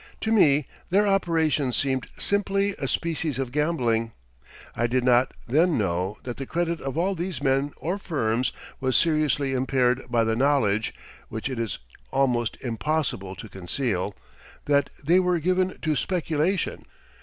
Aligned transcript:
To 0.21 0.31
me 0.31 0.65
their 0.89 1.05
operations 1.05 1.75
seemed 1.75 2.07
simply 2.17 2.71
a 2.79 2.87
species 2.87 3.37
of 3.37 3.51
gambling. 3.51 4.13
I 4.75 4.87
did 4.87 5.03
not 5.03 5.31
then 5.45 5.77
know 5.77 6.17
that 6.23 6.37
the 6.37 6.47
credit 6.47 6.81
of 6.81 6.97
all 6.97 7.13
these 7.13 7.39
men 7.43 7.71
or 7.77 7.99
firms 7.99 8.51
was 8.79 8.97
seriously 8.97 9.53
impaired 9.53 10.01
by 10.09 10.23
the 10.23 10.35
knowledge 10.35 10.95
(which 11.29 11.49
it 11.49 11.59
is 11.59 11.77
almost 12.11 12.57
impossible 12.61 13.35
to 13.35 13.47
conceal) 13.47 14.15
that 14.65 14.89
they 15.03 15.19
were 15.19 15.37
given 15.37 15.77
to 15.83 15.95
speculation. 15.95 16.87